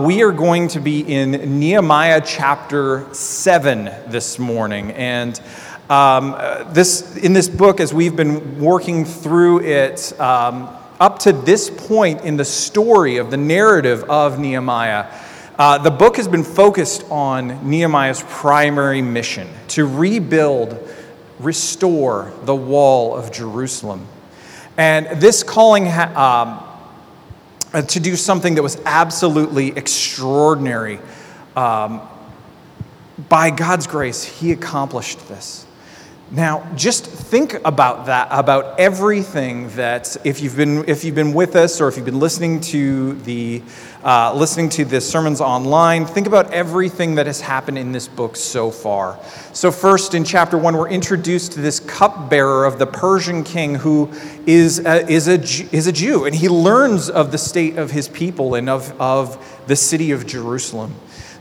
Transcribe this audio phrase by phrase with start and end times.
[0.00, 4.92] We are going to be in Nehemiah chapter 7 this morning.
[4.92, 5.40] And
[5.90, 6.36] um,
[6.72, 10.68] this, in this book, as we've been working through it, um,
[11.00, 15.06] up to this point in the story of the narrative of Nehemiah,
[15.58, 20.78] uh, the book has been focused on Nehemiah's primary mission to rebuild,
[21.40, 24.06] restore the wall of Jerusalem.
[24.76, 26.67] And this calling ha- um,
[27.72, 30.98] uh, to do something that was absolutely extraordinary.
[31.56, 32.00] Um,
[33.28, 35.66] by God's grace, he accomplished this.
[36.30, 41.56] Now, just think about that, about everything that, if you've been, if you've been with
[41.56, 43.62] us or if you've been listening to the,
[44.04, 48.36] uh, listening to the sermons online, think about everything that has happened in this book
[48.36, 49.18] so far.
[49.52, 54.10] So, first, in chapter one, we're introduced to this cupbearer of the Persian king who
[54.46, 55.40] is a, is a,
[55.74, 59.62] is a Jew, and he learns of the state of his people and of, of
[59.66, 60.94] the city of Jerusalem.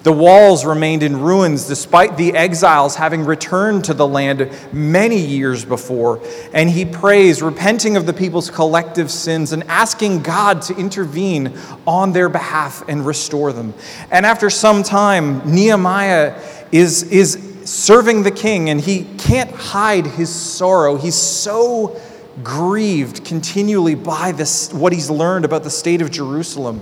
[0.03, 5.65] The walls remained in ruins despite the exiles having returned to the land many years
[5.65, 6.21] before.
[6.53, 12.13] And he prays, repenting of the people's collective sins and asking God to intervene on
[12.13, 13.73] their behalf and restore them.
[14.11, 16.41] And after some time, Nehemiah
[16.71, 20.95] is, is serving the king and he can't hide his sorrow.
[20.95, 21.99] He's so
[22.43, 26.81] grieved continually by this, what he's learned about the state of Jerusalem.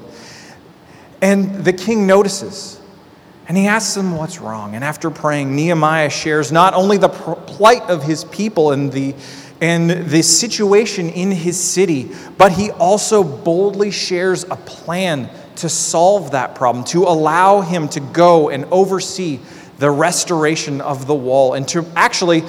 [1.22, 2.80] And the king notices.
[3.48, 4.74] And he asks them what's wrong.
[4.74, 9.14] And after praying, Nehemiah shares not only the plight of his people and the,
[9.62, 16.32] and the situation in his city, but he also boldly shares a plan to solve
[16.32, 19.40] that problem, to allow him to go and oversee
[19.78, 22.44] the restoration of the wall, and to actually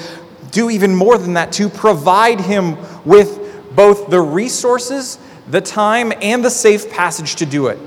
[0.50, 6.44] do even more than that, to provide him with both the resources, the time, and
[6.44, 7.78] the safe passage to do it.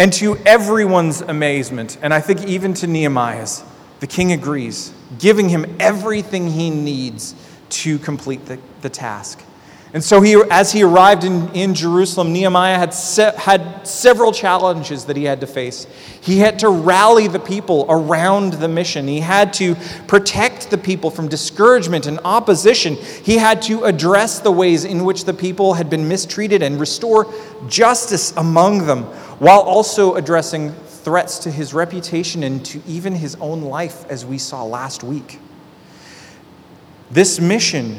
[0.00, 3.62] And to everyone's amazement, and I think even to Nehemiah's,
[3.98, 7.34] the king agrees, giving him everything he needs
[7.68, 9.44] to complete the, the task.
[9.92, 15.04] And so, he, as he arrived in, in Jerusalem, Nehemiah had, se- had several challenges
[15.06, 15.86] that he had to face.
[16.20, 19.74] He had to rally the people around the mission, he had to
[20.06, 22.94] protect the people from discouragement and opposition.
[22.94, 27.26] He had to address the ways in which the people had been mistreated and restore
[27.66, 29.06] justice among them,
[29.40, 34.36] while also addressing threats to his reputation and to even his own life, as we
[34.36, 35.40] saw last week.
[37.10, 37.98] This mission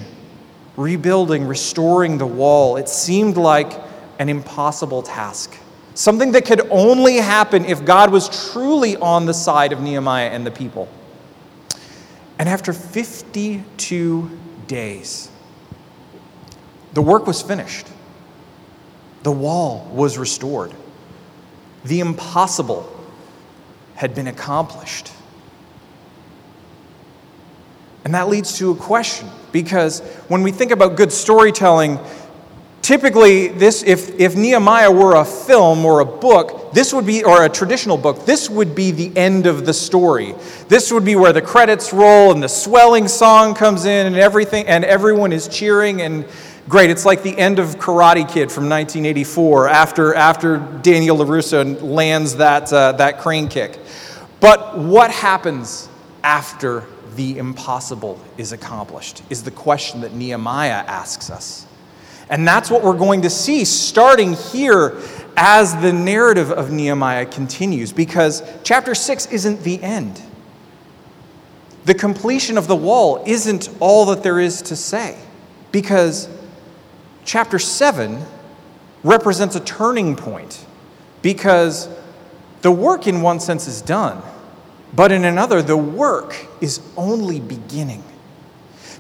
[0.78, 3.74] rebuilding, restoring the wall, it seemed like
[4.20, 5.58] an impossible task.
[5.96, 10.46] Something that could only happen if God was truly on the side of Nehemiah and
[10.46, 10.88] the people.
[12.38, 15.30] And after 52 days,
[16.94, 17.88] the work was finished.
[19.24, 20.74] The wall was restored.
[21.84, 22.88] The impossible
[23.96, 25.12] had been accomplished.
[28.04, 32.00] And that leads to a question because when we think about good storytelling,
[32.82, 37.44] typically this if, if Nehemiah were a film or a book, this would be or
[37.44, 40.34] a traditional book, this would be the end of the story.
[40.68, 44.68] This would be where the credits roll and the swelling song comes in and everything
[44.68, 46.26] and everyone is cheering and
[46.70, 46.90] great.
[46.90, 52.72] It's like the end of Karate Kid from 1984 after, after Daniel LaRusso lands that,
[52.72, 53.78] uh, that crane kick.
[54.40, 55.90] But what happens
[56.24, 61.68] after the impossible is accomplished, is the question that Nehemiah asks us.
[62.30, 64.98] And that's what we're going to see starting here
[65.38, 70.22] as the narrative of Nehemiah continues, because chapter 6 isn't the end.
[71.86, 75.18] The completion of the wall isn't all that there is to say,
[75.72, 76.30] because
[77.26, 78.24] chapter 7
[79.04, 80.66] represents a turning point,
[81.22, 81.90] because
[82.62, 84.22] the work, in one sense, is done.
[84.94, 88.04] But in another, the work is only beginning.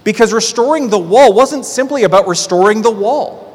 [0.03, 3.50] Because restoring the wall wasn't simply about restoring the wall.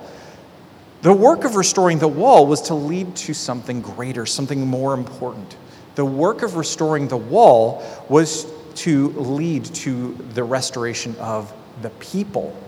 [1.06, 5.56] The work of restoring the wall was to lead to something greater, something more important.
[5.94, 12.60] The work of restoring the wall was to lead to the restoration of the people.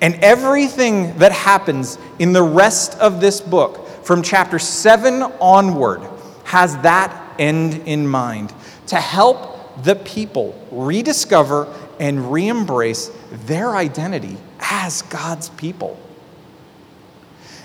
[0.00, 6.02] And everything that happens in the rest of this book, from chapter 7 onward,
[6.42, 8.52] has that end in mind
[8.88, 13.12] to help the people rediscover and re embrace
[13.46, 16.00] their identity as God's people.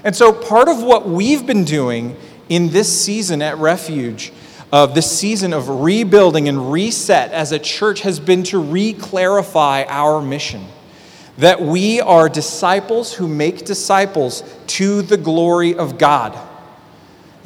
[0.04, 2.16] And so, part of what we've been doing
[2.48, 4.32] in this season at Refuge,
[4.72, 9.84] of this season of rebuilding and reset as a church, has been to re clarify
[9.88, 10.66] our mission.
[11.38, 16.38] That we are disciples who make disciples to the glory of God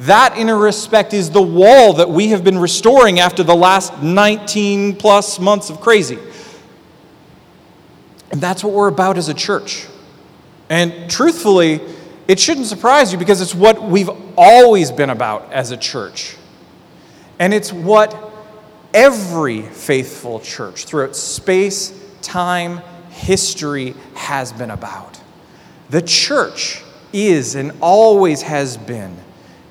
[0.00, 4.02] That, in a respect, is the wall that we have been restoring after the last
[4.02, 6.18] 19 plus months of crazy.
[8.32, 9.86] And that's what we're about as a church.
[10.68, 11.80] And truthfully,
[12.26, 16.36] it shouldn't surprise you because it's what we've always been about as a church.
[17.38, 18.32] And it's what
[18.94, 21.92] every faithful church throughout space,
[22.22, 22.80] time,
[23.10, 25.20] history has been about.
[25.90, 26.82] The church
[27.12, 29.16] is and always has been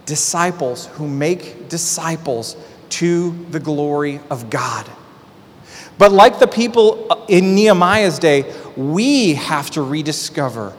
[0.05, 2.55] disciples who make disciples
[2.89, 4.89] to the glory of God.
[5.97, 10.73] But like the people in Nehemiah's day, we have to rediscover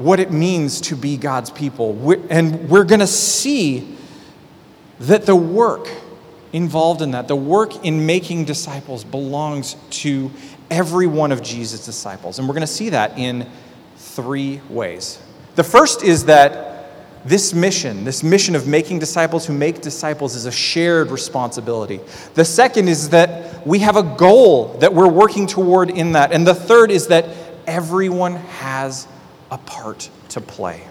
[0.00, 2.10] what it means to be God's people.
[2.30, 3.96] And we're going to see
[5.00, 5.90] that the work
[6.54, 10.30] involved in that, the work in making disciples, belongs to
[10.70, 12.38] every one of Jesus' disciples.
[12.38, 13.46] And we're going to see that in
[13.96, 15.20] three ways.
[15.56, 20.46] The first is that this mission, this mission of making disciples who make disciples, is
[20.46, 22.00] a shared responsibility.
[22.32, 26.32] The second is that we have a goal that we're working toward in that.
[26.32, 27.26] And the third is that
[27.66, 29.06] everyone has
[29.50, 30.86] a part to play.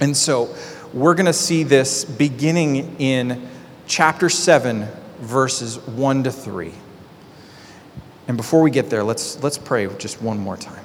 [0.00, 0.54] And so
[0.92, 3.48] we're going to see this beginning in
[3.86, 4.86] chapter 7,
[5.20, 6.72] verses 1 to 3.
[8.28, 10.84] And before we get there, let's, let's pray just one more time.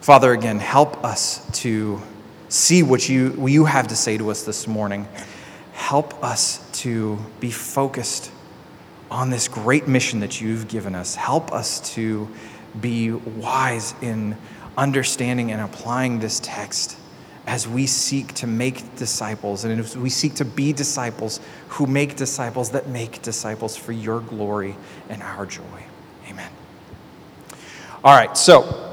[0.00, 2.00] Father, again, help us to
[2.48, 5.08] see what you, what you have to say to us this morning.
[5.72, 8.30] Help us to be focused
[9.10, 11.16] on this great mission that you've given us.
[11.16, 12.28] Help us to
[12.80, 14.36] be wise in
[14.76, 16.98] understanding and applying this text
[17.46, 22.16] as we seek to make disciples and as we seek to be disciples who make
[22.16, 24.76] disciples that make disciples for your glory
[25.08, 25.62] and our joy.
[26.28, 26.50] Amen.
[28.02, 28.85] All right, so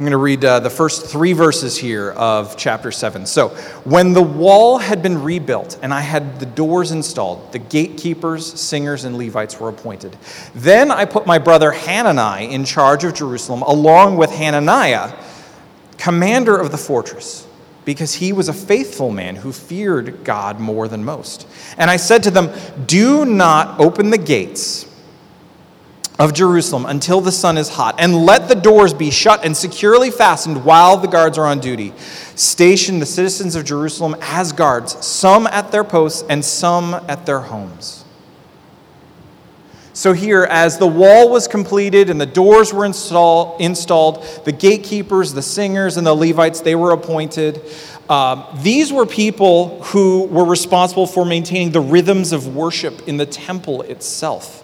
[0.00, 3.26] I'm going to read uh, the first three verses here of chapter 7.
[3.26, 3.48] So,
[3.84, 9.04] when the wall had been rebuilt and I had the doors installed, the gatekeepers, singers,
[9.04, 10.16] and Levites were appointed.
[10.54, 15.14] Then I put my brother Hanani in charge of Jerusalem, along with Hananiah,
[15.98, 17.46] commander of the fortress,
[17.84, 21.46] because he was a faithful man who feared God more than most.
[21.76, 22.48] And I said to them,
[22.86, 24.89] Do not open the gates
[26.20, 30.10] of Jerusalem until the sun is hot, and let the doors be shut and securely
[30.10, 31.94] fastened while the guards are on duty.
[32.34, 37.40] Station the citizens of Jerusalem as guards, some at their posts and some at their
[37.40, 38.04] homes.
[39.94, 45.32] So, here, as the wall was completed and the doors were install, installed, the gatekeepers,
[45.32, 47.62] the singers, and the Levites, they were appointed.
[48.10, 53.26] Um, these were people who were responsible for maintaining the rhythms of worship in the
[53.26, 54.59] temple itself.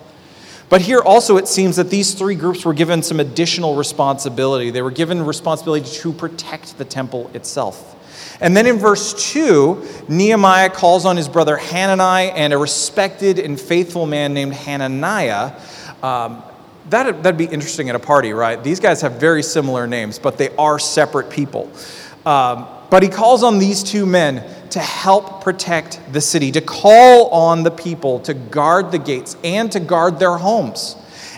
[0.68, 4.70] But here also it seems that these three groups were given some additional responsibility.
[4.70, 7.94] They were given responsibility to protect the temple itself.
[8.40, 13.60] And then in verse 2, Nehemiah calls on his brother Hanani and a respected and
[13.60, 15.52] faithful man named Hananiah.
[16.02, 16.42] Um,
[16.90, 18.62] that'd, that'd be interesting at a party, right?
[18.62, 21.70] These guys have very similar names, but they are separate people.
[22.26, 27.28] Um, but he calls on these two men to help protect the city, to call
[27.30, 30.96] on the people to guard the gates and to guard their homes,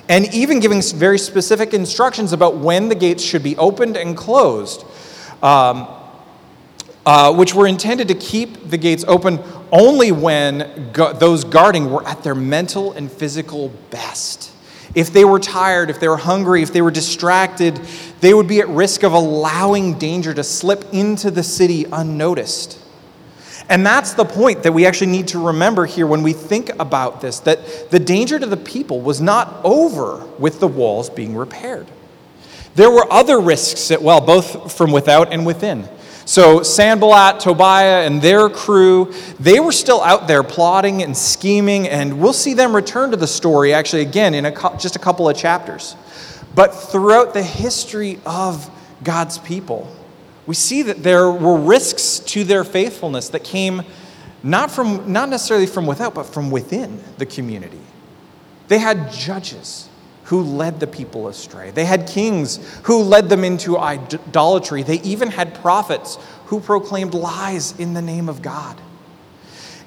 [0.08, 4.84] and even giving very specific instructions about when the gates should be opened and closed,
[5.42, 5.86] um,
[7.04, 9.38] uh, which were intended to keep the gates open
[9.70, 14.47] only when those guarding were at their mental and physical best.
[14.98, 17.76] If they were tired, if they were hungry, if they were distracted,
[18.20, 22.82] they would be at risk of allowing danger to slip into the city unnoticed.
[23.68, 27.20] And that's the point that we actually need to remember here when we think about
[27.20, 31.86] this that the danger to the people was not over with the walls being repaired.
[32.74, 35.88] There were other risks, well, both from without and within.
[36.28, 42.20] So Sanballat, Tobiah, and their crew, they were still out there plotting and scheming, and
[42.20, 45.38] we'll see them return to the story actually again in a, just a couple of
[45.38, 45.96] chapters.
[46.54, 48.70] But throughout the history of
[49.02, 49.90] God's people,
[50.46, 53.80] we see that there were risks to their faithfulness that came
[54.42, 57.80] not, from, not necessarily from without, but from within the community.
[58.68, 59.87] They had judges
[60.28, 65.30] who led the people astray, they had kings who led them into idolatry, they even
[65.30, 68.78] had prophets who proclaimed lies in the name of God.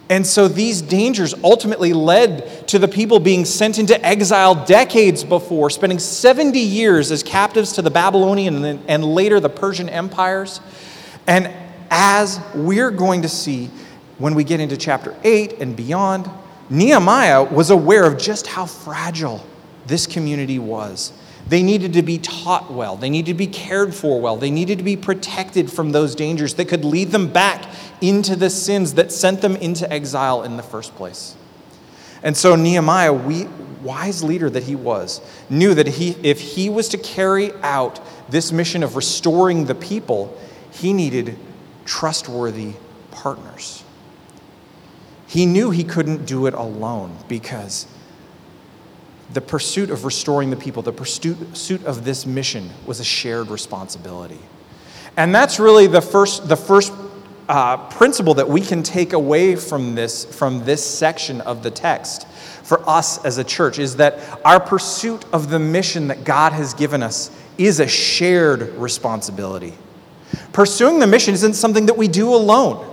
[0.10, 5.70] And so these dangers ultimately led to the people being sent into exile decades before,
[5.70, 10.60] spending 70 years as captives to the Babylonian and later the Persian empires.
[11.28, 11.50] And
[11.90, 13.70] as we're going to see
[14.18, 16.30] when we get into chapter 8 and beyond,
[16.70, 19.46] Nehemiah was aware of just how fragile
[19.86, 21.14] this community was
[21.48, 22.96] They needed to be taught well.
[22.96, 24.38] They needed to be cared for well.
[24.38, 27.66] They needed to be protected from those dangers that could lead them back
[28.00, 31.36] into the sins that sent them into exile in the first place.
[32.24, 33.48] And so Nehemiah, we,
[33.82, 38.52] wise leader that he was, knew that he, if he was to carry out this
[38.52, 40.40] mission of restoring the people,
[40.72, 41.38] he needed
[41.86, 42.74] trustworthy
[43.10, 43.84] partners.
[45.28, 47.88] He knew he couldn't do it alone because
[49.34, 54.40] the pursuit of restoring the people, the pursuit of this mission was a shared responsibility.
[55.18, 56.94] And that's really the first, the first
[57.48, 62.28] uh, principle that we can take away from this, from this section of the text
[62.64, 66.74] for us as a church is that our pursuit of the mission that God has
[66.74, 69.74] given us is a shared responsibility.
[70.54, 72.88] Pursuing the mission isn't something that we do alone.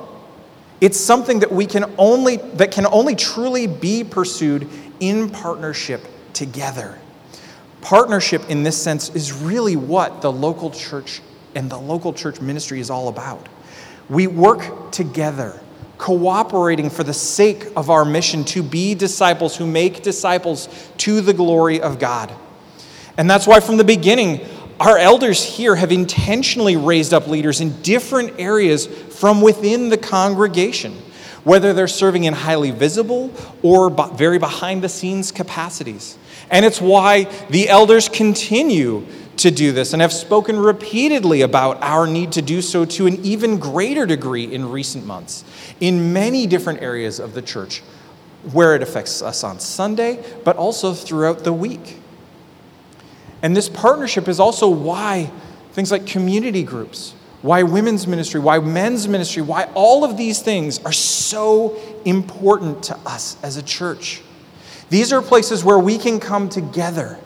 [0.80, 4.68] It's something that we can only that can only truly be pursued
[5.00, 6.00] in partnership
[6.38, 6.96] together.
[7.80, 11.20] Partnership in this sense is really what the local church
[11.56, 13.48] and the local church ministry is all about.
[14.08, 15.60] We work together,
[15.98, 20.68] cooperating for the sake of our mission to be disciples who make disciples
[20.98, 22.32] to the glory of God.
[23.16, 24.46] And that's why from the beginning,
[24.78, 30.96] our elders here have intentionally raised up leaders in different areas from within the congregation,
[31.44, 36.18] whether they're serving in highly visible or very behind the scenes capacities.
[36.50, 39.06] And it's why the elders continue
[39.38, 43.24] to do this and have spoken repeatedly about our need to do so to an
[43.24, 45.44] even greater degree in recent months
[45.80, 47.82] in many different areas of the church
[48.52, 51.98] where it affects us on Sunday, but also throughout the week.
[53.42, 55.30] And this partnership is also why
[55.72, 60.84] things like community groups, why women's ministry, why men's ministry, why all of these things
[60.84, 64.22] are so important to us as a church.
[64.90, 67.18] These are places where we can come together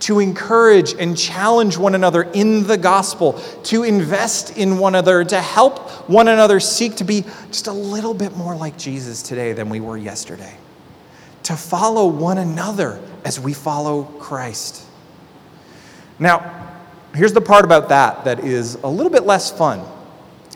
[0.00, 3.32] to encourage and challenge one another in the gospel,
[3.64, 8.14] to invest in one another, to help one another seek to be just a little
[8.14, 10.56] bit more like Jesus today than we were yesterday,
[11.42, 14.84] to follow one another as we follow Christ.
[16.20, 16.67] Now,
[17.18, 19.80] here's the part about that that is a little bit less fun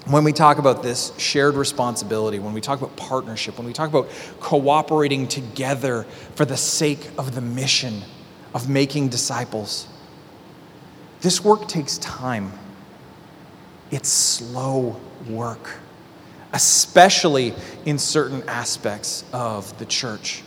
[0.06, 3.88] when we talk about this shared responsibility, when we talk about partnership, when we talk
[3.88, 4.08] about
[4.40, 6.04] cooperating together
[6.34, 8.02] for the sake of the mission
[8.54, 9.88] of making disciples.
[11.20, 12.52] This work takes time.
[13.90, 15.70] It's slow work,
[16.52, 17.54] especially
[17.84, 20.42] in certain aspects of the church.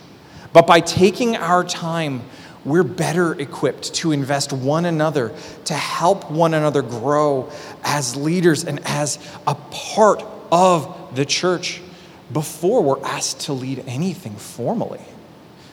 [0.52, 2.22] But by taking our time,
[2.66, 5.32] we're better equipped to invest one another,
[5.66, 7.50] to help one another grow
[7.84, 11.80] as leaders and as a part of the church
[12.32, 15.00] before we're asked to lead anything formally.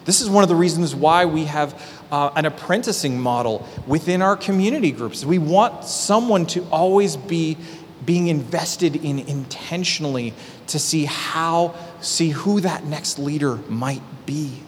[0.06, 4.36] This is one of the reasons why we have uh, an apprenticing model within our
[4.36, 5.26] community groups.
[5.26, 7.58] We want someone to always be
[8.06, 10.34] being invested in intentionally
[10.68, 14.62] to see how, see who that next leader might be.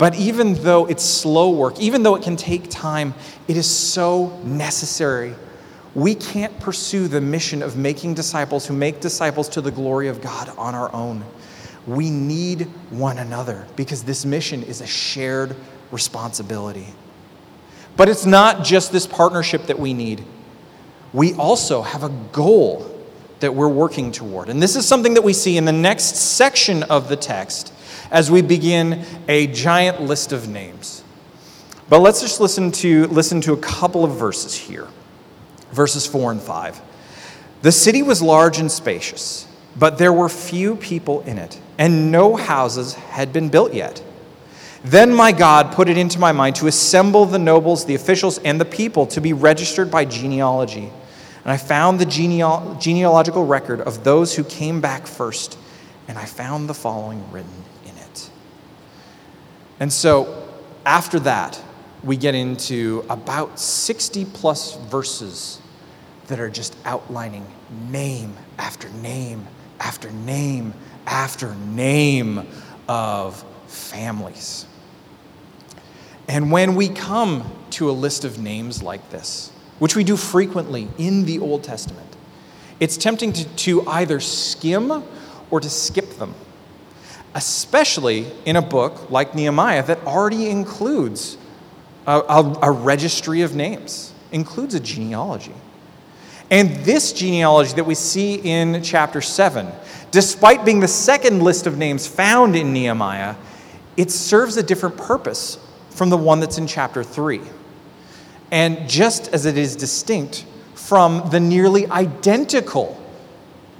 [0.00, 3.12] But even though it's slow work, even though it can take time,
[3.48, 5.34] it is so necessary.
[5.94, 10.22] We can't pursue the mission of making disciples who make disciples to the glory of
[10.22, 11.22] God on our own.
[11.86, 15.54] We need one another because this mission is a shared
[15.90, 16.86] responsibility.
[17.98, 20.24] But it's not just this partnership that we need,
[21.12, 22.90] we also have a goal
[23.40, 24.48] that we're working toward.
[24.48, 27.74] And this is something that we see in the next section of the text
[28.10, 31.02] as we begin a giant list of names.
[31.88, 34.86] But let's just listen to, listen to a couple of verses here
[35.72, 36.80] verses 4 and 5.
[37.62, 42.36] The city was large and spacious, but there were few people in it, and no
[42.36, 44.02] houses had been built yet.
[44.82, 48.58] Then my God put it into my mind to assemble the nobles, the officials, and
[48.58, 50.90] the people to be registered by genealogy.
[51.44, 55.58] And I found the geneal- genealogical record of those who came back first,
[56.08, 57.50] and I found the following written.
[59.80, 60.46] And so,
[60.84, 61.60] after that,
[62.04, 65.60] we get into about 60 plus verses
[66.26, 67.46] that are just outlining
[67.88, 69.46] name after name
[69.80, 70.74] after name
[71.06, 72.46] after name
[72.88, 74.66] of families.
[76.28, 80.88] And when we come to a list of names like this, which we do frequently
[80.98, 82.06] in the Old Testament,
[82.78, 85.02] it's tempting to, to either skim
[85.50, 86.34] or to skip them,
[87.34, 91.36] especially in a book like Nehemiah that already includes
[92.06, 95.54] a, a, a registry of names, includes a genealogy.
[96.50, 99.68] And this genealogy that we see in chapter 7,
[100.10, 103.36] despite being the second list of names found in Nehemiah,
[103.96, 105.58] it serves a different purpose
[105.90, 107.40] from the one that's in chapter 3.
[108.50, 110.44] and just as it is distinct
[110.74, 113.00] from the nearly identical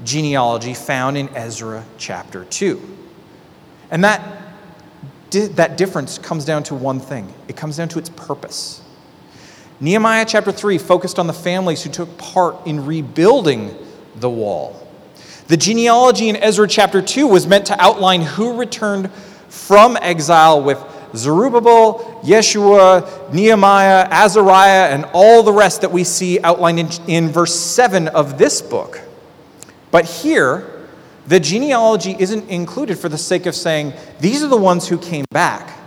[0.05, 3.00] genealogy found in Ezra chapter 2.
[3.91, 4.23] And that,
[5.31, 8.83] that difference comes down to one thing it comes down to its purpose.
[9.81, 13.75] Nehemiah chapter 3 focused on the families who took part in rebuilding
[14.17, 14.87] the wall.
[15.49, 19.11] The genealogy in Ezra chapter 2 was meant to outline who returned
[19.49, 20.79] from exile with
[21.17, 27.55] Zerubbabel, Yeshua, Nehemiah, Azariah, and all the rest that we see outlined in, in verse
[27.55, 29.01] 7 of this book.
[29.91, 30.70] But here,
[31.31, 35.25] the genealogy isn't included for the sake of saying these are the ones who came
[35.31, 35.79] back,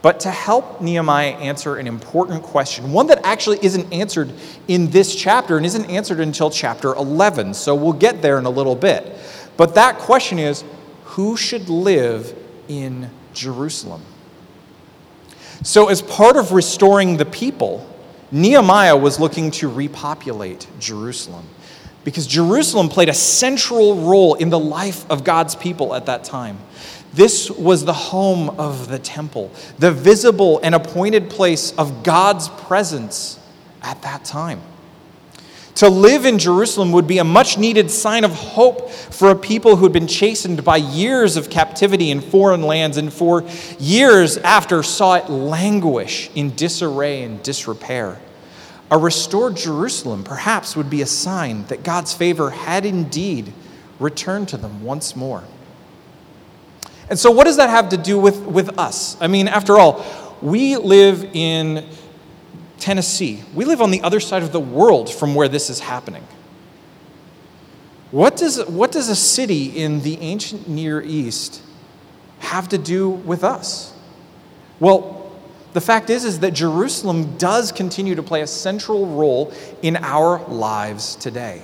[0.00, 4.32] but to help Nehemiah answer an important question, one that actually isn't answered
[4.68, 7.54] in this chapter and isn't answered until chapter 11.
[7.54, 9.04] So we'll get there in a little bit.
[9.56, 10.62] But that question is
[11.02, 12.32] who should live
[12.68, 14.02] in Jerusalem?
[15.64, 17.84] So, as part of restoring the people,
[18.30, 21.48] Nehemiah was looking to repopulate Jerusalem
[22.06, 26.56] because Jerusalem played a central role in the life of God's people at that time.
[27.12, 33.40] This was the home of the temple, the visible and appointed place of God's presence
[33.82, 34.60] at that time.
[35.74, 39.74] To live in Jerusalem would be a much needed sign of hope for a people
[39.74, 43.42] who had been chastened by years of captivity in foreign lands and for
[43.80, 48.20] years after saw it languish in disarray and disrepair.
[48.90, 53.52] A restored Jerusalem perhaps would be a sign that God's favor had indeed
[53.98, 55.42] returned to them once more.
[57.08, 59.16] And so, what does that have to do with, with us?
[59.20, 60.04] I mean, after all,
[60.42, 61.86] we live in
[62.78, 63.42] Tennessee.
[63.54, 66.26] We live on the other side of the world from where this is happening.
[68.10, 71.62] What does, what does a city in the ancient Near East
[72.38, 73.92] have to do with us?
[74.78, 75.15] Well,
[75.76, 79.52] the fact is, is that Jerusalem does continue to play a central role
[79.82, 81.60] in our lives today.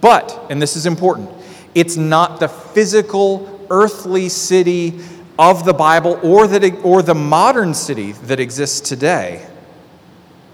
[0.00, 1.30] But, and this is important,
[1.72, 4.98] it's not the physical, earthly city
[5.38, 9.46] of the Bible or, that, or the modern city that exists today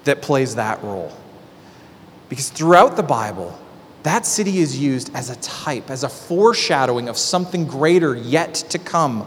[0.05, 1.11] that plays that role.
[2.29, 3.59] Because throughout the Bible,
[4.03, 8.79] that city is used as a type, as a foreshadowing of something greater yet to
[8.79, 9.27] come.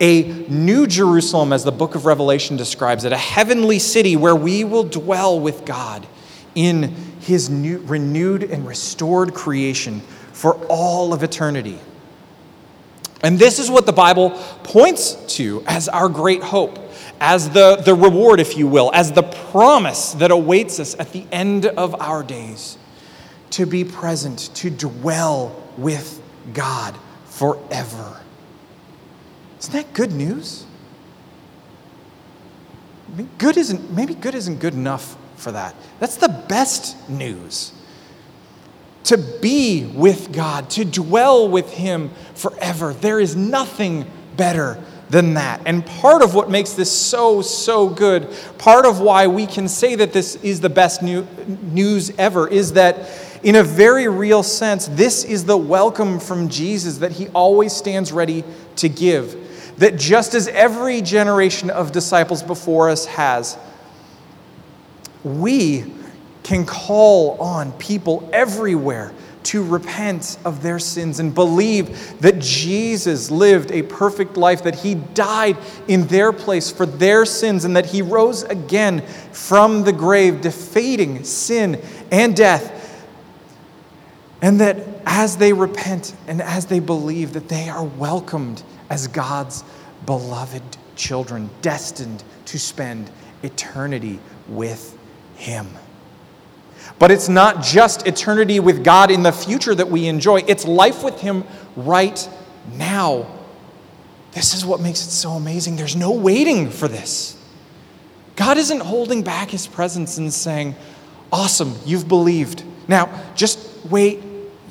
[0.00, 4.64] A new Jerusalem, as the book of Revelation describes it, a heavenly city where we
[4.64, 6.06] will dwell with God
[6.54, 10.00] in his new, renewed and restored creation
[10.32, 11.78] for all of eternity.
[13.22, 14.30] And this is what the Bible
[14.62, 16.78] points to as our great hope
[17.20, 21.26] as the, the reward, if you will, as the promise that awaits us at the
[21.30, 22.78] end of our days
[23.50, 26.22] to be present, to dwell with
[26.54, 28.20] God forever.
[29.60, 30.64] Isn't that good news?
[33.38, 35.74] good isn't, maybe good isn't good enough for that.
[35.98, 37.72] That's the best news.
[39.04, 42.94] To be with God, to dwell with Him forever.
[42.94, 45.60] There is nothing better than that.
[45.66, 49.96] And part of what makes this so, so good, part of why we can say
[49.96, 51.26] that this is the best new,
[51.62, 53.10] news ever, is that
[53.42, 58.12] in a very real sense, this is the welcome from Jesus that he always stands
[58.12, 58.44] ready
[58.76, 59.49] to give.
[59.80, 63.56] That just as every generation of disciples before us has,
[65.24, 65.90] we
[66.42, 69.12] can call on people everywhere
[69.42, 74.96] to repent of their sins and believe that Jesus lived a perfect life, that he
[74.96, 75.56] died
[75.88, 79.00] in their place for their sins, and that he rose again
[79.32, 82.76] from the grave, defeating sin and death.
[84.42, 89.64] And that as they repent and as they believe, that they are welcomed as God's
[90.04, 90.62] beloved
[90.96, 93.10] children, destined to spend
[93.42, 94.98] eternity with
[95.36, 95.66] him.
[96.98, 101.02] But it's not just eternity with God in the future that we enjoy, it's life
[101.02, 102.28] with Him right
[102.74, 103.26] now.
[104.32, 105.76] This is what makes it so amazing.
[105.76, 107.36] There's no waiting for this.
[108.36, 110.76] God isn't holding back His presence and saying,
[111.32, 112.64] Awesome, you've believed.
[112.86, 114.20] Now, just wait,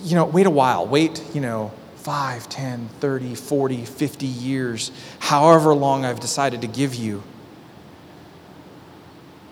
[0.03, 0.85] you know, wait a while.
[0.85, 6.95] Wait, you know, 5, 10, 30, 40, 50 years, however long I've decided to give
[6.95, 7.23] you.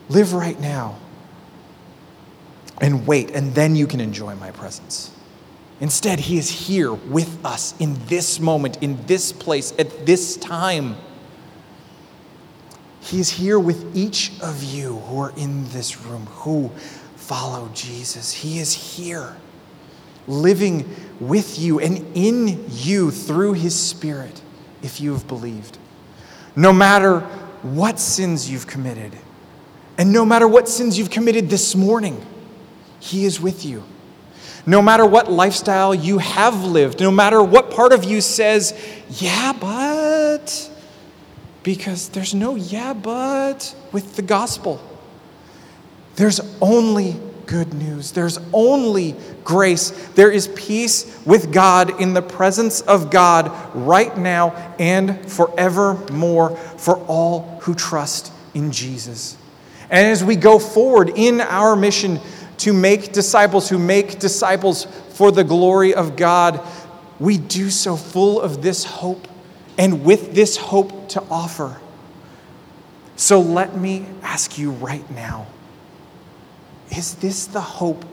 [0.10, 0.98] Live right now
[2.80, 5.12] and wait, and then you can enjoy my presence.
[5.80, 10.96] Instead, He is here with us in this moment, in this place, at this time.
[13.02, 16.72] He is here with each of you who are in this room, who
[17.16, 18.34] follow Jesus.
[18.34, 19.36] He is here,
[20.28, 24.42] living with you and in you through His Spirit,
[24.82, 25.78] if you have believed.
[26.56, 27.22] No matter
[27.62, 29.14] what sins you've committed,
[29.98, 32.24] And no matter what sins you've committed this morning,
[33.00, 33.84] He is with you.
[34.66, 38.78] No matter what lifestyle you have lived, no matter what part of you says,
[39.10, 40.70] yeah, but,
[41.64, 44.82] because there's no yeah, but with the gospel.
[46.16, 47.16] There's only
[47.48, 48.12] good news.
[48.12, 49.90] There's only grace.
[50.10, 56.98] There is peace with God in the presence of God right now and forevermore for
[57.08, 59.38] all who trust in Jesus.
[59.90, 62.20] And as we go forward in our mission
[62.58, 66.66] to make disciples who make disciples for the glory of God,
[67.20, 69.28] we do so full of this hope
[69.78, 71.80] and with this hope to offer.
[73.16, 75.48] So let me ask you right now
[76.92, 78.06] is this the hope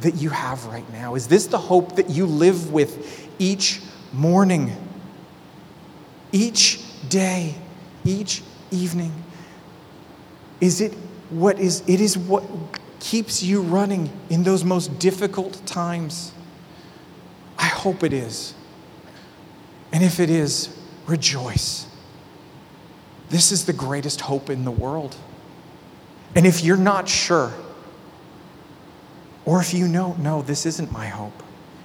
[0.00, 1.14] that you have right now?
[1.14, 3.80] Is this the hope that you live with each
[4.12, 4.76] morning,
[6.32, 7.54] each day,
[8.04, 9.12] each evening?
[10.60, 10.92] Is it
[11.30, 12.44] what is it is what
[13.00, 16.32] keeps you running in those most difficult times?
[17.58, 18.54] I hope it is.
[19.92, 21.86] And if it is, rejoice.
[23.30, 25.16] This is the greatest hope in the world.
[26.34, 27.52] And if you're not sure,
[29.44, 31.42] or if you know, no, this isn't my hope.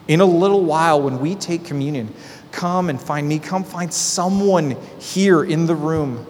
[0.08, 2.14] In a little while, when we take communion,
[2.52, 3.38] come and find me.
[3.38, 6.26] Come find someone here in the room.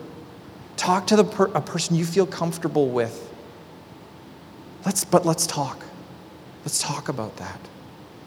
[0.75, 3.31] Talk to the per- a person you feel comfortable with.
[4.85, 5.83] Let's, but let's talk.
[6.63, 7.59] Let's talk about that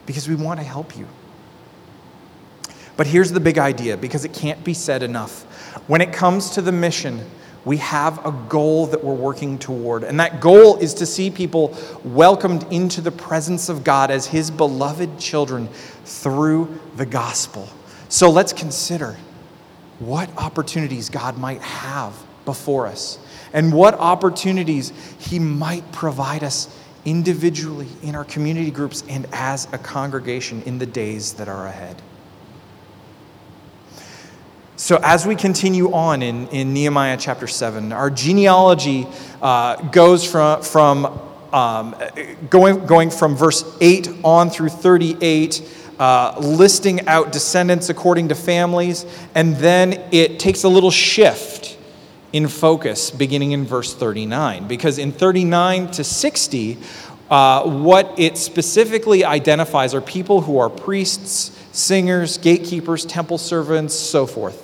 [0.05, 1.07] because we want to help you.
[2.95, 5.43] But here's the big idea because it can't be said enough.
[5.87, 7.25] When it comes to the mission,
[7.65, 10.03] we have a goal that we're working toward.
[10.03, 14.51] And that goal is to see people welcomed into the presence of God as His
[14.51, 15.67] beloved children
[16.05, 17.69] through the gospel.
[18.09, 19.17] So let's consider
[19.99, 22.13] what opportunities God might have
[22.45, 23.17] before us
[23.53, 26.67] and what opportunities He might provide us
[27.05, 32.01] individually in our community groups and as a congregation in the days that are ahead.
[34.83, 39.07] So, as we continue on in, in Nehemiah chapter 7, our genealogy
[39.41, 41.21] uh, goes from, from
[41.53, 41.95] um,
[42.49, 45.65] going, going from verse 8 on through 38,
[45.99, 51.77] uh, listing out descendants according to families, and then it takes a little shift
[52.33, 54.67] in focus beginning in verse 39.
[54.67, 56.77] Because in 39 to 60,
[57.29, 64.27] uh, what it specifically identifies are people who are priests, singers, gatekeepers, temple servants, so
[64.27, 64.62] forth.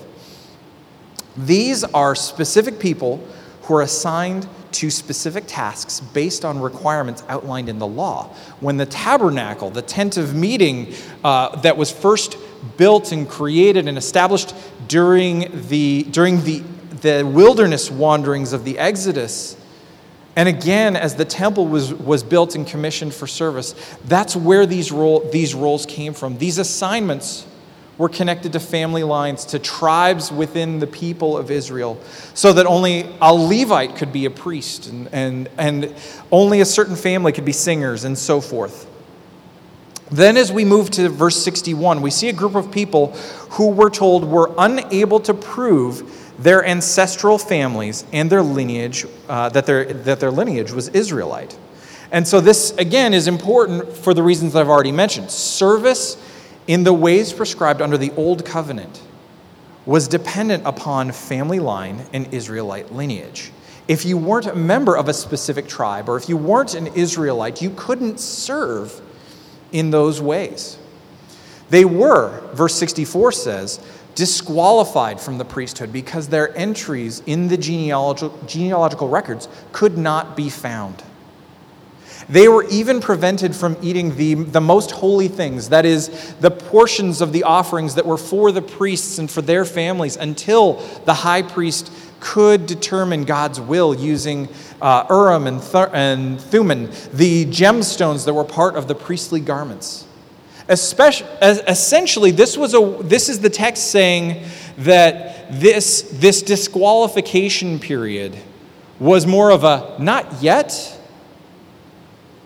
[1.45, 3.25] These are specific people
[3.63, 8.25] who are assigned to specific tasks based on requirements outlined in the law.
[8.59, 12.37] When the tabernacle, the tent of meeting uh, that was first
[12.77, 14.53] built and created and established
[14.87, 16.59] during the, during the,
[17.01, 19.55] the wilderness wanderings of the Exodus,
[20.35, 23.73] and again, as the temple was, was built and commissioned for service,
[24.05, 26.37] that's where these, role, these roles came from.
[26.37, 27.45] These assignments
[27.99, 31.99] were connected to family lines, to tribes within the people of Israel,
[32.33, 35.93] so that only a Levite could be a priest, and, and, and
[36.31, 38.87] only a certain family could be singers, and so forth.
[40.09, 43.07] Then, as we move to verse 61, we see a group of people
[43.51, 49.65] who we're told were unable to prove their ancestral families and their lineage, uh, that,
[49.65, 51.55] their, that their lineage was Israelite.
[52.13, 55.29] And so, this again is important for the reasons I've already mentioned.
[55.29, 56.17] Service
[56.69, 59.01] in the ways prescribed under the Old Covenant
[59.87, 63.51] was dependent upon family line and Israelite lineage.
[63.87, 67.59] If you weren't a member of a specific tribe or if you weren't an Israelite,
[67.59, 69.01] you couldn't serve
[69.71, 70.77] in those ways.
[71.71, 73.79] They were, verse 64 says,
[74.13, 80.51] disqualified from the priesthood because their entries in the genealogical, genealogical records could not be
[80.51, 81.01] found.
[82.27, 87.21] They were even prevented from eating the, the most holy things, that is, the portions
[87.21, 90.73] of the offerings that were for the priests and for their families, until
[91.05, 94.49] the high priest could determine God's will using
[94.81, 100.05] uh, Urim and, Th- and Thummim, the gemstones that were part of the priestly garments.
[100.67, 104.45] Especially, essentially, this, was a, this is the text saying
[104.79, 108.37] that this, this disqualification period
[108.99, 110.98] was more of a not yet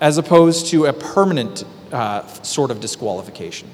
[0.03, 1.63] as opposed to a permanent
[1.93, 3.69] uh, sort of disqualification.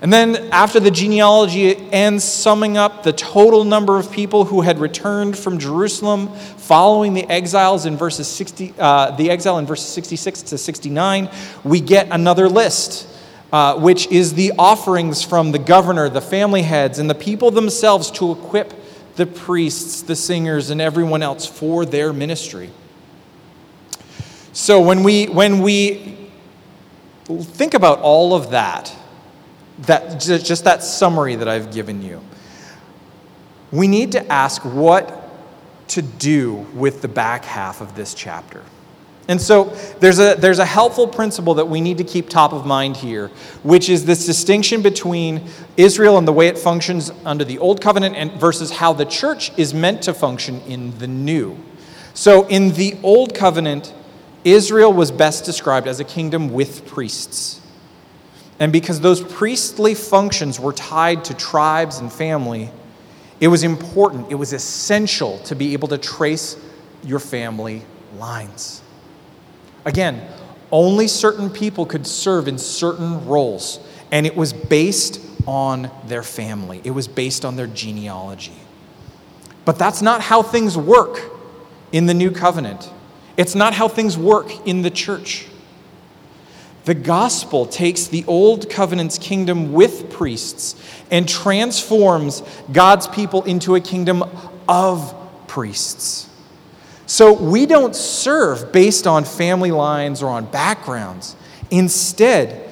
[0.00, 4.78] And then, after the genealogy ends, summing up the total number of people who had
[4.78, 10.42] returned from Jerusalem following the exiles in verses 60, uh, the exile in verses 66
[10.42, 11.28] to 69,
[11.64, 13.08] we get another list,
[13.52, 18.12] uh, which is the offerings from the governor, the family heads, and the people themselves
[18.12, 18.72] to equip
[19.16, 22.70] the priests, the singers, and everyone else for their ministry.
[24.54, 26.16] So when we, when we
[27.26, 28.94] think about all of that,
[29.80, 32.22] that just that summary that I've given you,
[33.72, 35.22] we need to ask what
[35.88, 38.62] to do with the back half of this chapter.
[39.26, 39.64] And so
[39.98, 43.32] there's a, there's a helpful principle that we need to keep top of mind here,
[43.64, 48.14] which is this distinction between Israel and the way it functions under the Old Covenant
[48.14, 51.58] and versus how the church is meant to function in the New.
[52.12, 53.92] So in the Old Covenant,
[54.44, 57.60] Israel was best described as a kingdom with priests.
[58.60, 62.70] And because those priestly functions were tied to tribes and family,
[63.40, 66.56] it was important, it was essential to be able to trace
[67.02, 67.82] your family
[68.18, 68.82] lines.
[69.84, 70.26] Again,
[70.70, 73.80] only certain people could serve in certain roles,
[74.10, 78.54] and it was based on their family, it was based on their genealogy.
[79.64, 81.20] But that's not how things work
[81.92, 82.90] in the new covenant.
[83.36, 85.46] It's not how things work in the church.
[86.84, 90.76] The gospel takes the old covenant's kingdom with priests
[91.10, 94.22] and transforms God's people into a kingdom
[94.68, 95.14] of
[95.46, 96.28] priests.
[97.06, 101.36] So we don't serve based on family lines or on backgrounds.
[101.70, 102.70] Instead,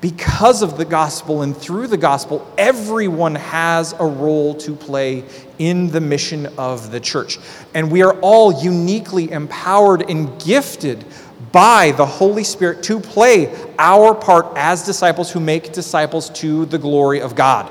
[0.00, 5.24] because of the gospel and through the gospel, everyone has a role to play
[5.58, 7.38] in the mission of the church.
[7.74, 11.04] And we are all uniquely empowered and gifted
[11.52, 16.78] by the Holy Spirit to play our part as disciples who make disciples to the
[16.78, 17.70] glory of God.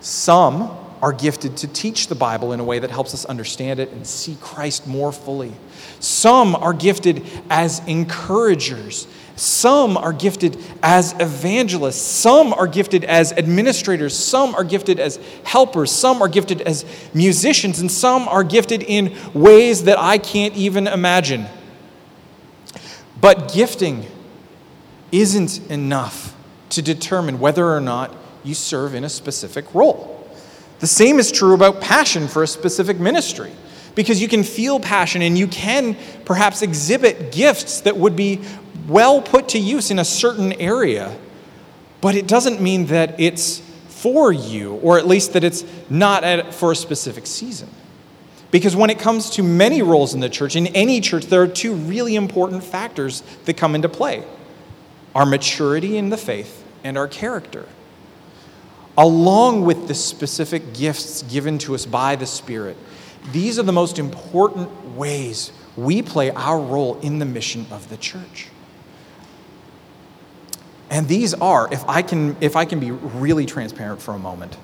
[0.00, 3.90] Some are gifted to teach the Bible in a way that helps us understand it
[3.90, 5.52] and see Christ more fully.
[6.00, 9.06] Some are gifted as encouragers.
[9.40, 12.02] Some are gifted as evangelists.
[12.02, 14.14] Some are gifted as administrators.
[14.14, 15.90] Some are gifted as helpers.
[15.90, 17.80] Some are gifted as musicians.
[17.80, 21.46] And some are gifted in ways that I can't even imagine.
[23.18, 24.04] But gifting
[25.10, 26.36] isn't enough
[26.68, 30.28] to determine whether or not you serve in a specific role.
[30.80, 33.52] The same is true about passion for a specific ministry,
[33.94, 38.40] because you can feel passion and you can perhaps exhibit gifts that would be
[38.88, 41.16] well put to use in a certain area,
[42.00, 46.72] but it doesn't mean that it's for you, or at least that it's not for
[46.72, 47.68] a specific season.
[48.50, 51.46] Because when it comes to many roles in the church, in any church, there are
[51.46, 54.24] two really important factors that come into play
[55.14, 57.66] our maturity in the faith and our character
[59.00, 62.76] along with the specific gifts given to us by the Spirit.
[63.32, 67.96] These are the most important ways we play our role in the mission of the
[67.96, 68.48] church.
[70.90, 74.56] And these are, if I can, if I can be really transparent for a moment,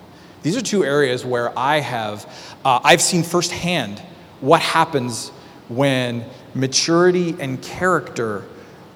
[0.42, 4.00] these are two areas where I have, uh, I've seen firsthand
[4.40, 5.30] what happens
[5.68, 8.44] when maturity and character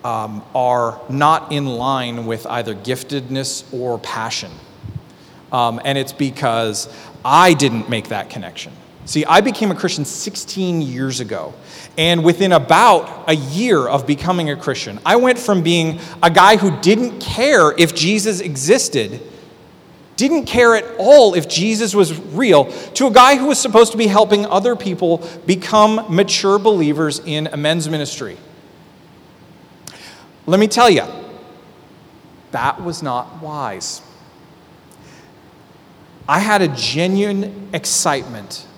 [0.04, 4.50] um, are not in line with either giftedness or passion.
[5.52, 6.88] Um, and it's because
[7.24, 8.72] I didn't make that connection.
[9.10, 11.52] See, I became a Christian 16 years ago.
[11.98, 16.56] And within about a year of becoming a Christian, I went from being a guy
[16.56, 19.20] who didn't care if Jesus existed,
[20.14, 23.98] didn't care at all if Jesus was real, to a guy who was supposed to
[23.98, 28.36] be helping other people become mature believers in a men's ministry.
[30.46, 31.02] Let me tell you,
[32.52, 34.02] that was not wise.
[36.28, 38.68] I had a genuine excitement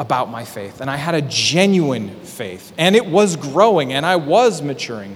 [0.00, 4.16] about my faith, and I had a genuine faith, and it was growing, and I
[4.16, 5.14] was maturing.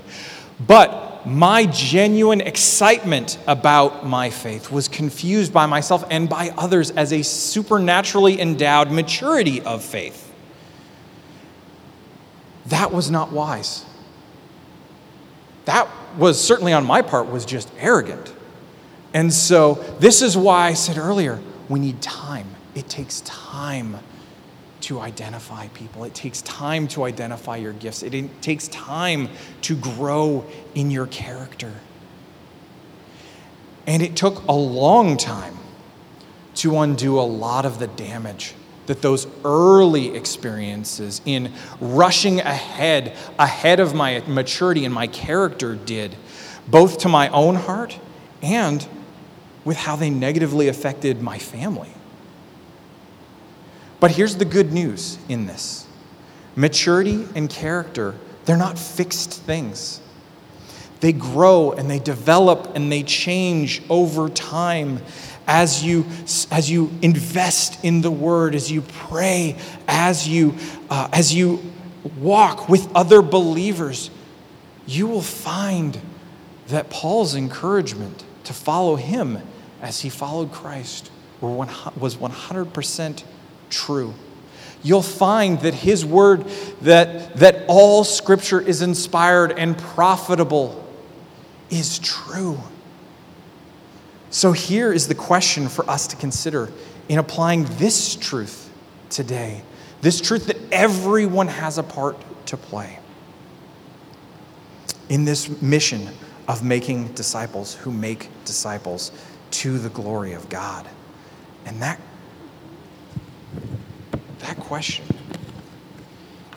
[0.65, 7.15] But my genuine excitement about my faith was confused by myself and by others as
[7.15, 10.31] a supernaturally endowed maturity of faith.
[12.67, 13.87] That was not wise.
[15.65, 18.35] That was certainly on my part was just arrogant.
[19.15, 22.49] And so, this is why I said earlier we need time.
[22.75, 23.97] It takes time
[24.85, 29.29] to identify people, it takes time to identify your gifts, it takes time
[29.63, 30.45] to grow
[30.75, 31.73] in your character.
[33.87, 35.57] And it took a long time
[36.57, 38.55] to undo a lot of the damage
[38.87, 46.15] that those early experiences in rushing ahead, ahead of my maturity and my character did,
[46.69, 47.99] both to my own heart
[48.43, 48.87] and
[49.65, 51.89] with how they negatively affected my family.
[54.05, 55.87] But here's the good news in this
[56.57, 58.15] maturity and character,
[58.45, 59.99] they're not fixed things.
[61.01, 65.01] They grow and they develop and they change over time
[65.47, 66.05] as you,
[66.51, 69.57] as you invest in the word, as you pray,
[69.89, 70.55] as you,
[70.91, 71.63] uh, as you
[72.19, 74.11] walk with other believers,
[74.85, 75.99] you will find
[76.67, 79.39] that Paul's encouragement to follow him
[79.81, 83.25] as he followed Christ was 100%
[83.75, 84.15] true.
[84.83, 86.45] You'll find that his word,
[86.83, 90.87] that, that all scripture is inspired and profitable,
[91.71, 92.59] is true.
[94.31, 96.71] So here is the question for us to consider
[97.09, 98.71] in applying this truth
[99.09, 99.63] today
[100.05, 102.99] this truth that everyone has a part to play
[105.09, 106.11] in this mission
[106.47, 109.13] of making disciples who make disciples
[109.51, 110.87] to the glory of God.
[111.65, 111.99] And that,
[114.39, 115.05] that question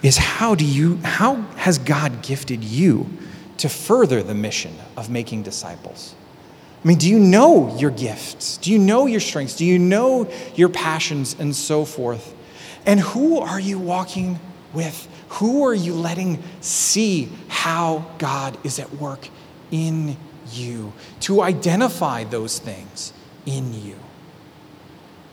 [0.03, 3.07] is how do you how has God gifted you
[3.57, 6.15] to further the mission of making disciples?
[6.83, 8.57] I mean, do you know your gifts?
[8.57, 9.55] Do you know your strengths?
[9.55, 12.36] Do you know your passions and so forth?
[12.86, 14.39] And who are you walking
[14.73, 15.07] with?
[15.29, 19.27] Who are you letting see how God is at work
[19.71, 20.15] in
[20.51, 20.93] you?
[21.21, 23.12] To identify those things
[23.45, 23.97] in you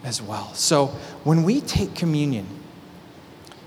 [0.04, 0.52] as well.
[0.54, 0.88] So
[1.24, 2.46] when we take communion,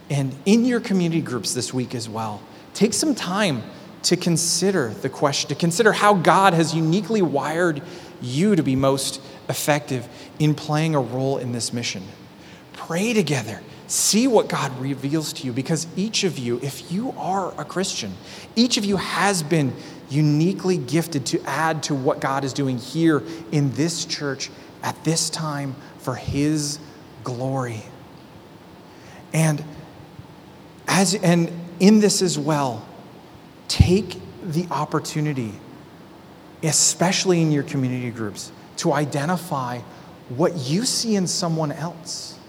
[0.09, 2.41] and in your community groups this week as well,
[2.73, 3.63] take some time
[4.03, 7.81] to consider the question, to consider how God has uniquely wired
[8.21, 10.07] you to be most effective
[10.39, 12.03] in playing a role in this mission.
[12.73, 17.53] Pray together See what God reveals to you because each of you, if you are
[17.59, 18.13] a Christian,
[18.53, 19.73] each of you has been
[20.09, 23.23] uniquely gifted to add to what God is doing here
[23.53, 24.49] in this church
[24.83, 25.73] at this time
[26.07, 26.79] for His
[27.25, 27.81] glory.
[29.33, 29.61] And
[30.87, 32.87] as and in this as well,
[33.67, 35.51] take the opportunity,
[36.63, 39.79] especially in your community groups, to identify
[40.29, 42.39] what you see in someone else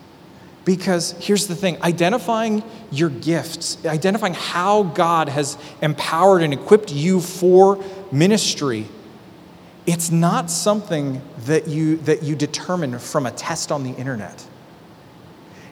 [0.64, 7.20] because here's the thing identifying your gifts, identifying how God has empowered and equipped you
[7.20, 8.86] for ministry,
[9.88, 14.46] it's not something that you, that you determine from a test on the internet.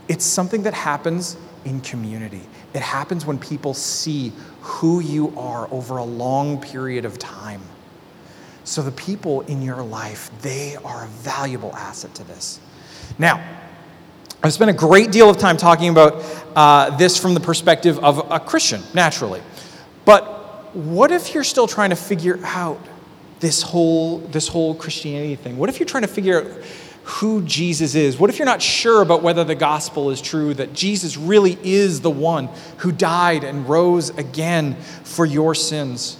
[0.08, 2.40] It's something that happens in community.
[2.72, 7.60] It happens when people see who you are over a long period of time.
[8.64, 12.58] So the people in your life, they are a valuable asset to this.
[13.18, 13.46] Now,
[14.42, 16.24] I've spent a great deal of time talking about
[16.56, 19.42] uh, this from the perspective of a Christian, naturally.
[20.06, 22.80] But what if you're still trying to figure out
[23.40, 25.56] this whole, this whole Christianity thing?
[25.56, 26.46] What if you're trying to figure out
[27.04, 28.18] who Jesus is?
[28.18, 32.00] What if you're not sure about whether the gospel is true, that Jesus really is
[32.00, 36.18] the one who died and rose again for your sins?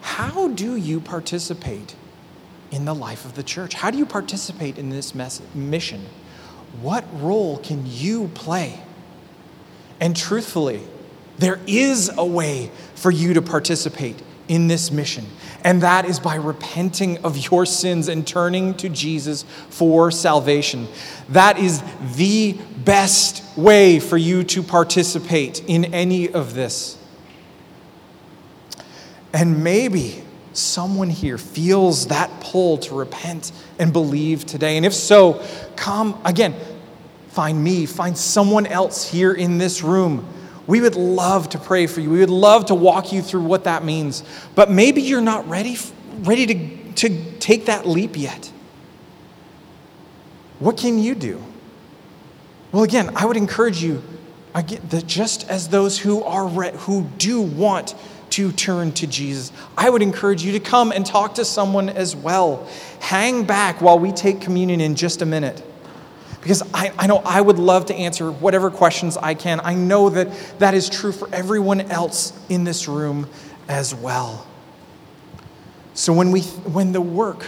[0.00, 1.94] How do you participate
[2.70, 3.74] in the life of the church?
[3.74, 6.06] How do you participate in this mess- mission?
[6.80, 8.78] what role can you play?
[9.98, 10.80] And truthfully,
[11.38, 15.24] there is a way for you to participate in this mission,
[15.62, 20.88] and that is by repenting of your sins and turning to Jesus for salvation.
[21.28, 21.80] That is
[22.16, 26.98] the best way for you to participate in any of this.
[29.32, 34.76] And maybe someone here feels that pull to repent and believe today?
[34.76, 36.56] And if so, come again,
[37.28, 40.26] find me, find someone else here in this room.
[40.66, 42.10] We would love to pray for you.
[42.10, 44.22] We would love to walk you through what that means.
[44.54, 45.76] But maybe you're not ready,
[46.20, 48.52] ready to, to take that leap yet.
[50.58, 51.42] What can you do?
[52.72, 54.02] Well, again, I would encourage you
[54.54, 57.94] again, that just as those who are re- who do want
[58.30, 59.50] to turn to Jesus.
[59.76, 62.68] I would encourage you to come and talk to someone as well.
[63.00, 65.64] Hang back while we take communion in just a minute.
[66.40, 69.60] Because I, I know I would love to answer whatever questions I can.
[69.62, 73.28] I know that that is true for everyone else in this room
[73.68, 74.46] as well.
[75.94, 77.46] So when, we, when the work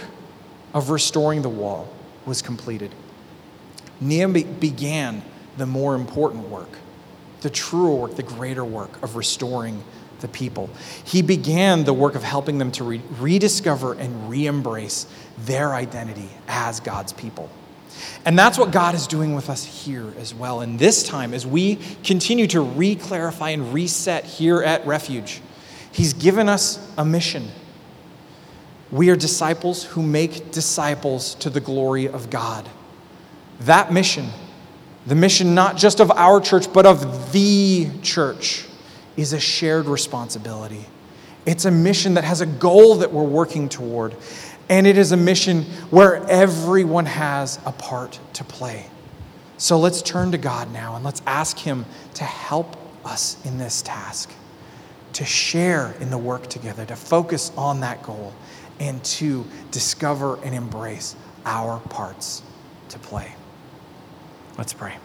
[0.73, 1.89] of restoring the wall
[2.25, 2.93] was completed,
[3.99, 5.23] Nehemiah began
[5.57, 6.69] the more important work,
[7.41, 9.83] the truer work, the greater work of restoring
[10.19, 10.69] the people.
[11.03, 15.07] He began the work of helping them to re- rediscover and re embrace
[15.39, 17.49] their identity as God's people.
[18.25, 20.61] And that's what God is doing with us here as well.
[20.61, 25.41] And this time, as we continue to re clarify and reset here at Refuge,
[25.91, 27.49] He's given us a mission.
[28.91, 32.67] We are disciples who make disciples to the glory of God.
[33.61, 34.29] That mission,
[35.05, 38.65] the mission not just of our church, but of the church,
[39.17, 40.85] is a shared responsibility.
[41.45, 44.15] It's a mission that has a goal that we're working toward.
[44.73, 48.87] And it is a mission where everyone has a part to play.
[49.57, 53.83] So let's turn to God now and let's ask Him to help us in this
[53.83, 54.33] task
[55.13, 58.33] to share in the work together, to focus on that goal,
[58.79, 61.15] and to discover and embrace
[61.45, 62.41] our parts
[62.89, 63.35] to play.
[64.57, 64.95] Let's pray.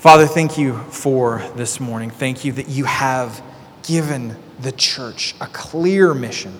[0.00, 2.10] Father, thank you for this morning.
[2.10, 3.40] Thank you that you have
[3.84, 6.52] given the church a clear mission.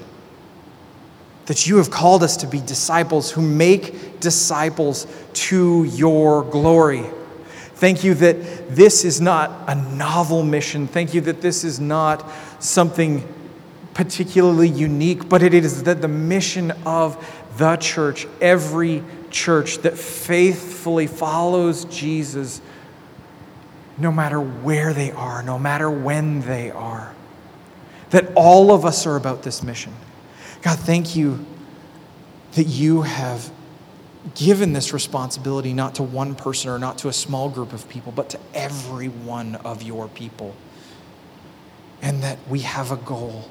[1.46, 7.04] That you have called us to be disciples who make disciples to your glory.
[7.74, 10.86] Thank you that this is not a novel mission.
[10.86, 13.26] Thank you that this is not something
[13.94, 17.16] particularly unique, but it is that the mission of
[17.56, 22.60] the church, every church that faithfully follows Jesus,
[23.98, 27.14] no matter where they are, no matter when they are,
[28.10, 29.92] that all of us are about this mission.
[30.62, 31.44] God, thank you
[32.52, 33.50] that you have
[34.34, 38.12] given this responsibility not to one person or not to a small group of people,
[38.12, 40.54] but to every one of your people.
[42.02, 43.48] And that we have a goal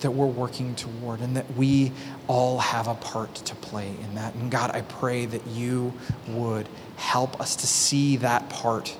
[0.00, 1.92] that we're working toward and that we
[2.26, 4.34] all have a part to play in that.
[4.34, 5.92] And God, I pray that you
[6.28, 8.96] would help us to see that part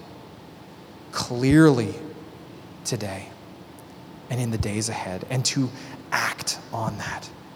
[1.11, 1.95] clearly
[2.85, 3.29] today
[4.31, 5.69] and in the days ahead and to
[6.11, 7.29] act on that.